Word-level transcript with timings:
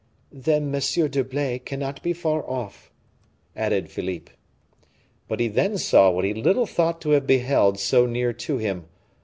"Then 0.33 0.73
M. 0.73 0.81
d'Herblay 1.11 1.59
cannot 1.59 2.01
be 2.01 2.11
far 2.11 2.43
off," 2.49 2.91
added 3.55 3.91
Philippe. 3.91 4.31
But 5.27 5.39
he 5.39 5.47
then 5.47 5.77
saw 5.77 6.09
what 6.09 6.25
he 6.25 6.33
little 6.33 6.65
thought 6.65 6.99
to 7.01 7.11
have 7.11 7.27
beheld 7.27 7.77
so 7.77 8.07
near 8.07 8.33
to 8.33 8.57
him. 8.57 8.87